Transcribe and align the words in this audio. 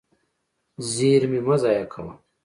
زیرمې 0.93 1.39
مه 1.47 1.55
ضایع 1.61 1.85
کوه. 1.93 2.13